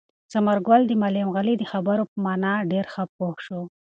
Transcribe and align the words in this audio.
ثمر 0.31 0.57
ګل 0.67 0.81
د 0.87 0.91
معلم 1.01 1.27
غني 1.35 1.53
د 1.57 1.63
خبرو 1.71 2.03
په 2.11 2.17
مانا 2.25 2.53
ډېر 2.71 2.85
ښه 2.93 3.03
پوه 3.15 3.35
شو. 3.45 3.61